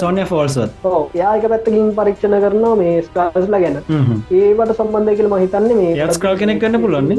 [0.00, 0.84] සෝනය ෆෝල්ස්වත්
[1.20, 3.76] යාක පැත්තකින් පරීක්ෂණ කරනවා මේ ස්කාස්ලා ගැන.
[4.40, 7.16] ඒවට සම්බන්ධය කියල මහිතන්නේ මේ ස්ක්‍රල් කෙනෙක් වෙන්න පුළුවන්නේ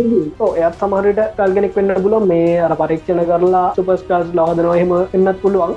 [0.64, 5.76] එයත් සමහරට කල්ගෙනෙක් වෙන්න පුලොන් මේ අර පරීක්ෂණ කරලා සුපස්කාස් ලාහදනවා එහෙම එන්නත් පුළුවන්.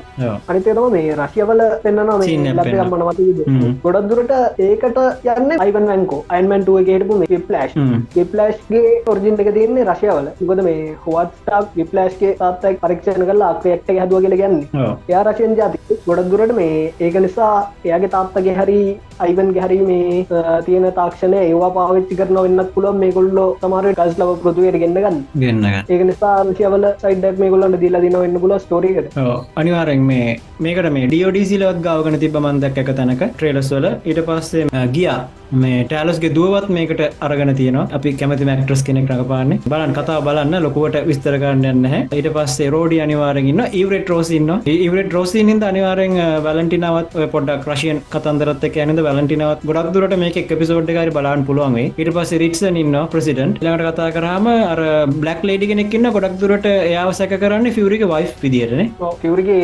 [0.51, 1.63] අනිතේතම මේ රශයවල.
[1.89, 3.75] මනමත හ්ම්.
[3.85, 4.33] ගොඩක් දුරට
[4.67, 4.99] ඒකට
[5.35, 7.73] යන්න අයිවන් වැන්කෝ අයින්මන්ටුව ගේටපු මේ ප්ලස්්
[8.17, 14.37] විප්ලස්්ගේ ඔර්ජින් එක තියන්නේ රශයවල ගොද මේ හොවත්ටක් විප්ලස්්ගේ තාත්තක් පරීක්ෂණ කරලා අක්වයක්ට හැදුව කියල
[14.41, 15.79] ගන්නේ එයා රශයෙන් ජාති.
[16.09, 17.53] ගොඩක් දුරට මේ ඒක නිසා
[17.85, 18.81] එයාගේ තාත්තගේ හරි
[19.27, 20.27] අයිවන්ගේ හරි මේ
[20.67, 22.99] තියෙන තාක්ෂණය ඒවා පාවිච්චි කරන වෙන්නත් පුළුවන්.
[23.03, 24.31] මේ කොල්ලෝ සමාර කස් ලව
[24.69, 29.19] පෘතුවයට ගෙන්න්න ගන්න ගන්නගන්න ඒක නිසා ශවල සයිඩක් මේ කොල්ලන්ට දීලා දින වෙන්න පුල ස්ටෝරීකට
[29.63, 33.87] අනිවාරෙන් මේ මේකට මේ ඩියෝඩීසිලවත් ගාවගන තිබ මන්දක් එක තැනක ට්‍රේලස් වල.
[34.05, 35.19] ඊට පස්සේ ගියා
[35.53, 37.87] මේ ටෑලස්ගේ දුවත් මේකට අරගෙන තියනවා.
[37.93, 39.61] අපි කැමති මැක්ට්‍රස් කෙනෙක් රඟපාන්නේ.
[39.73, 42.03] බලන් කතා බලන්න ලොකුවට විස්තර කරන්න නැහැ.
[42.19, 49.65] ඊට පස්සේ රෝඩි අනිවාරෙන්න්න ඉවරට රෝසින්න ඉවරට රෝසිනින්ද අනිවාරෙන් වැලටිනාවත් පොඩක් රශයන් කතන්දරත් ඇනද වැලටිනාවත්
[49.71, 54.49] ගොඩක් දුරට මේක එපිසෝඩ් එකරි බලන්න පුළුවන්ගේ ඊට පස්ස රික්සන් ඉන්න ප්‍රසිඩන්ට් ළඟට කතා කරාම
[54.53, 54.81] අර
[55.23, 58.83] බ්ලක් ලේඩි කෙනෙක්න්න ගොඩක් දුරට එයාව සැක කරන්න ෆිවරික වයි් විදිරන
[59.23, 59.63] කිවරගේ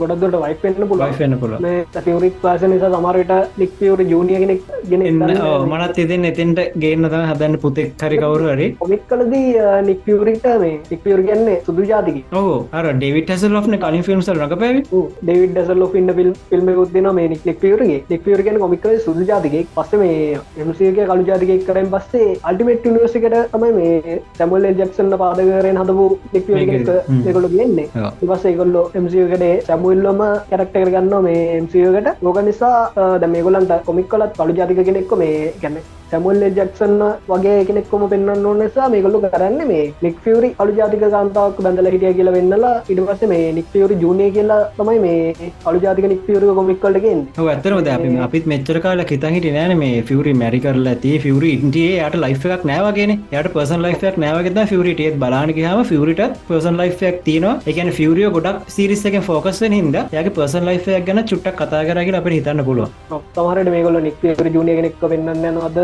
[0.00, 1.06] ගොඩක්දොට වයිප වෙන්න පුළුවන්.
[1.06, 6.60] වයිෆන්න පුළ මේ ෆිවරික් පාස නිසා සමරට ලික් පියවර ජූනිය කෙනෙක් ගෙන මනත් එතින් එතින්ට
[6.84, 8.68] ගේන්නත හදන්න පුතෙක් හරි කවරු හරි.
[8.82, 14.36] කොමික් කලදී නික්පියවරිට මේ නික්පියවර කියන්නේ සුදු ජාතිකි ඕ අර ඩෙවිට හැසල් ලන කලින් ෆිල්ම්සල්
[14.36, 14.80] රඟ පැවි
[15.54, 19.66] ඩසල් ින්න ිල් ෆිල්ම් ුත්දින මේ නික්පියවරගේ නික්පියවර කියන කොමික් සුදු ජාතිකෙක්.
[19.76, 26.06] පස්ස මේ එමසක කලු ජාතිකෙක් කරෙන් පස්සේ අල්ටිමේට් නිවසිකට තමයි මේ සැමුල් ජක්සන්න පාදකරෙන් හදපු
[26.32, 28.12] කියන්නේ ඔව්.
[28.24, 32.74] ඉවස ඒකොල්ලො එමසිකට සැමුල්ලොම කැරක්ටර ගන්න මේ එමසිකට ලෝක නිසා
[33.20, 38.60] ද මේගොලන්ට කොමික් කලත් කලු ජාතික කෙනෙක්ක මේ ගැන සැමුල්ල ජක්සන්න වගේ කෙනෙක්කොම පෙන්න්න ඕන
[38.60, 43.52] නිසා මේගොල්ලු කරන්න මේ නික් ියවරි අලු ජාතික කාන්තාවක් බැඳල හිටිය කියලා වෙන්නලා පස්ස මේ
[43.52, 49.32] නික්පියවරි ජූනය කියලා තමයි මේ අලු ජාතික නික්පියවරක කොමික්කලටගෙන් ඇතරම අපි අපිත් මෙච්චර කාල හිතා
[49.32, 51.12] හිට නෑන මේ ෆිවරි මැරි කරලා ඇති.
[51.20, 57.18] ෆිවරි ඉන්ටියේ යට ලයිෆ් එකක් නෑවගෙන යට පර්සන් ලයිෆයක් නෑවගෙත ෆිවරිටියත් බලානකහම ෆිවරිට පර්සන් ලයිෆයක්
[57.24, 62.30] තියන එකන ෆිවරිය ගොඩක් සිරිස්සක ෆෝකස්ෙන් හිද යගේ පර්සන් ලයිෆයක් ගැන චුට්ටක් කතා කරගෙන අප
[62.30, 65.80] හිතන්න පුළුව තමහරට මේගොල නික්පියවර ජූනය කෙනෙක්ක වෙන්න නොද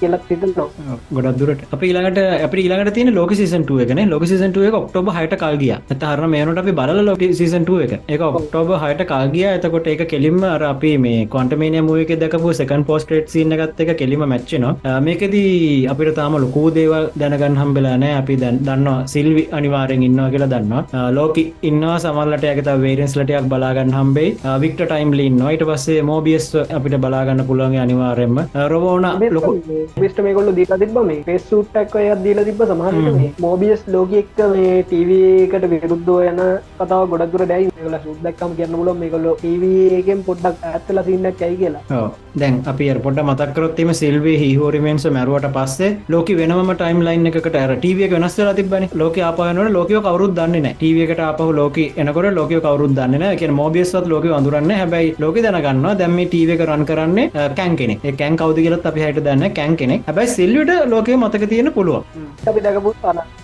[0.00, 1.62] කියලක් සිතනවා ගොඩක් දුරට.
[1.74, 6.06] අප ඊළඟට අප ඊළඟට තින ලෝක සිසන්ටුව එකන ලෝක සිසන්ටුව එක ඔක්ටෝබ හයට කාල්ගිය ඇත
[6.10, 7.94] හරන මේනට අපි බල ලෝක සිසන්ටුව එක.
[8.14, 13.34] එක ඔක්ටෝබ හයට කාල්ගිය ඇතකොට එක කෙලින්ම අර අපි මේ කොන්ටමේන මුවක දකපු සකන් පෝස්ට්‍රේට්
[13.36, 18.98] සින්න ගත්ත එක කෙලිම මැච්චනවා මේකදී අපිට තාම ලොකූ දේවල් දැනගන්න හම්බෙලානෑ අපි දැන් දන්නවා
[19.14, 21.08] සිල්වි අනිවාරෙන් ඉන්නවා කියලා දන්නවා.
[21.18, 21.36] ලෝක
[21.70, 24.28] ඉන්නවා සමල්ලට ඇත වේරෙන්ස් ලටයක් බලාගන්න හම්බේ
[24.62, 26.48] වික්ට ටයිම් ලින් නොයිට පස්සේ මෝබියස්
[26.78, 28.38] අපිට බලාගන්න පුළුවන් අනිවාරෙන්ම
[28.72, 29.51] රොවෝන ලොකු
[29.96, 34.74] බිස්ට මේකොල්ල දීලා තිබ මේ පෙස් සුට්ටක් අය දීලා තිබ සමහට මේ මෝබියස් ලෝකෙක්ක මේ
[34.84, 36.42] ටීවකට විරුද්ධෝ යන
[36.80, 42.04] කතාව ගොඩක්දුර දැයි මේකල සුද්දක්කම කියන්න මුල මේකොල්ල ටීවකෙන් පොඩ්ඩක් ඇත්තල සින්නක් ඇයි කියලා.
[42.34, 47.72] දැන් අපි අර පොඩ්ඩ මතක්කරොත්තම සිල්වේ හිහෝරිමෙන්ස මැරුවට පස්සේ ලෝක වෙනම ටයිම් ලයින් එකට අර
[47.74, 52.96] ටීවිය වෙනස් වෙලා තිබන ලෝක ආපයනට ලෝකය කවරුත් දන්න ටීවකට ආපහ ලෝක එනකොට ලෝක කවරුත්
[52.98, 57.20] දන්න එක මෝබියස්වත් ලෝක අඳුරන්න හැබයි ලෝක දැනගන්න දැම ටීවක රන් කරන්න
[57.58, 60.02] කැන් කෙනෙ කැන් කවද කියලත් අපි හයට දන්න කැන් කෙනෙක්.
[60.08, 62.02] හැබයි සිල්ලට ලෝකය මතක තියෙන පුළුව
[62.48, 63.41] අපි දැකපු එක්කොටෝසල්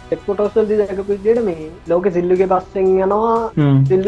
[0.80, 3.36] දැකපු විදියට මේ ලෝක සිල්ලුගේ පස්සෙන් යනවා.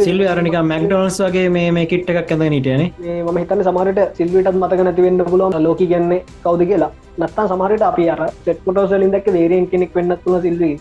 [0.09, 4.57] සිල්ව අරනික මැක්ඩොනස් වගේ මේ මේ කිට්ට එකක් ඇඳ නිටයන මේ මම හිතන්න සමරට සිල්විටත්
[4.63, 5.59] මතක නැතිවෙන්න පුළුවන්.
[5.67, 6.91] ලෝක ගන්නේ කවුද කියලා
[7.23, 10.75] නත්තා සමරට අපි අර සෙට්කොටෝසලින් දැක් වේරෙන් කෙනෙක් වෙන්නත් තුන සිල්වී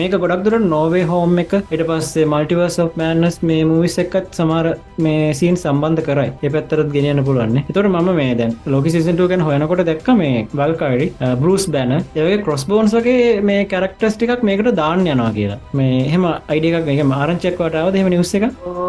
[0.00, 1.54] මේක ගොඩක් දුර නෝවේ හෝම් එක.
[1.74, 4.66] එට පස්සේ මල්ටිවර්ස් of මෑන්නස් මේ මූවිස් එකත් සමාර
[5.06, 6.30] මේ සීන් සම්බන්ධ කරයි.
[6.44, 11.08] ඒ පැත්තරත් ගෙනයන්න පුළුවන්න එතොට මම මේ දැන් ලෝක සිසන්ටුවකෙන් හොයනකොට දැක්ක මේ වල්කාඩි
[11.42, 15.60] බරුස් බැන ඒවගේ ක්‍රොස් බෝන්ස් වගේ මේ කැරක්ටස් ටිකක් මේකට දාන්න යනවා කියලා.
[15.78, 18.48] මේ එහෙම අයිඩියක් මේක ආරංචක්වටාව දෙම නිවස එක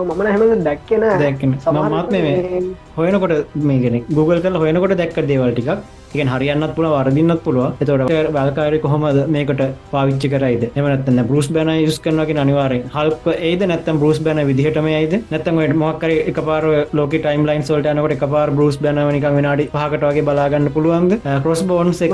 [0.10, 1.52] මමන හැම දැක්කෙන දැක්කෙන.
[1.74, 2.62] මමත් මේ
[2.98, 5.70] හොයනකොට මේගෙන Google කල හොයනකොට දැක්ක දේවල්ටික්
[6.14, 9.62] එක හරියන්නත් පුළ වරදින්නත් පුළුව එතොට වැල්කාරය කොහොමද මේකට
[9.94, 10.64] පාවිච්චි කරයිද?
[10.80, 16.12] එමනත්න්න බරුස් බැන යුස් කරනගෙන අනිවාරෙන් හල්ප ඒද නැත්තම් බරුස් බැන විදිහටම ඇයිද නැත්තම මොක්කර
[16.14, 16.64] එක පාර
[17.00, 21.18] ලෝක ටයිම් ලයින් සොල්ට යනකට එක පාර බරුස් බැනවනික විනාඩි පහකට වගේ බලාගන්න පුළුවන්ද?
[21.48, 22.14] කොස් බෝන්ස් එක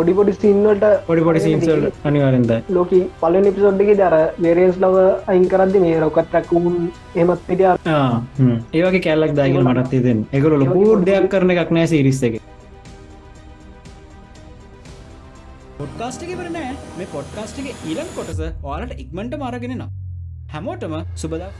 [0.00, 5.84] පොඩි පොඩි සින්නට පොඩි පොඩි සීන්සල් අනිවාරෙන්ද ලෝක පල නිපිසොඩ්ඩි දර වේරේන්ස් ලව අයින් කරදදි
[5.86, 6.90] මේ රොකට්ටක්කුන්
[7.22, 7.70] එමත් පිටිය
[8.74, 12.34] ඒවගේ කැල්ලක් දාගල මටත් තිදෙන් එකකරු ලොකූ දෙයක් කරන එකක් නෑ සිරිස්ස එක.
[15.78, 16.72] පොඩ්කාස්ට් එක ඉවර නෑ.
[16.98, 19.90] මේ පොඩ්කාස්ට් එක ඊළඟ කොටස ඔයාලට ඉක්මනට අරගෙන එනවා.
[20.54, 21.50] හැමෝටම සුබදා